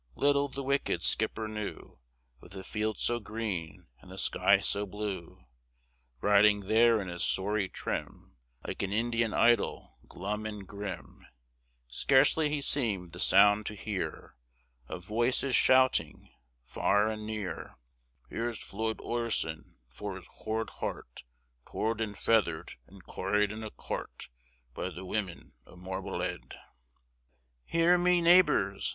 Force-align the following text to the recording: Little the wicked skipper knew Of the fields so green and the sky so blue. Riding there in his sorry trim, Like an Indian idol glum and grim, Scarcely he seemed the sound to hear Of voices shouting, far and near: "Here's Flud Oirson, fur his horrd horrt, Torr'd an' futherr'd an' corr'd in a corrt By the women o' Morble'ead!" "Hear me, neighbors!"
Little 0.15 0.47
the 0.47 0.63
wicked 0.63 1.03
skipper 1.03 1.47
knew 1.47 1.99
Of 2.41 2.49
the 2.49 2.63
fields 2.63 3.03
so 3.03 3.19
green 3.19 3.85
and 3.99 4.09
the 4.09 4.17
sky 4.17 4.57
so 4.59 4.87
blue. 4.87 5.45
Riding 6.21 6.61
there 6.61 6.99
in 6.99 7.07
his 7.07 7.23
sorry 7.23 7.69
trim, 7.69 8.35
Like 8.65 8.81
an 8.81 8.91
Indian 8.91 9.31
idol 9.31 9.99
glum 10.07 10.47
and 10.47 10.67
grim, 10.67 11.27
Scarcely 11.87 12.49
he 12.49 12.61
seemed 12.61 13.11
the 13.11 13.19
sound 13.19 13.67
to 13.67 13.75
hear 13.75 14.35
Of 14.87 15.05
voices 15.05 15.55
shouting, 15.55 16.31
far 16.63 17.07
and 17.07 17.27
near: 17.27 17.77
"Here's 18.27 18.57
Flud 18.57 18.97
Oirson, 19.01 19.75
fur 19.87 20.15
his 20.15 20.25
horrd 20.29 20.69
horrt, 20.79 21.21
Torr'd 21.67 22.01
an' 22.01 22.15
futherr'd 22.15 22.73
an' 22.87 23.01
corr'd 23.03 23.51
in 23.51 23.63
a 23.63 23.69
corrt 23.69 24.29
By 24.73 24.89
the 24.89 25.05
women 25.05 25.53
o' 25.67 25.75
Morble'ead!" 25.75 26.55
"Hear 27.65 27.99
me, 27.99 28.19
neighbors!" 28.19 28.89